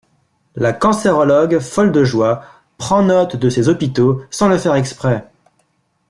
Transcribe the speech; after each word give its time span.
La 0.55 0.73
cancérologue 0.73 1.59
folle 1.59 1.91
de 1.91 2.03
joie 2.03 2.41
prend 2.79 3.03
note 3.03 3.35
de 3.35 3.49
ces 3.51 3.69
hôpitaux 3.69 4.23
sans 4.31 4.49
le 4.49 4.57
faire 4.57 4.73
exprès! 4.73 5.29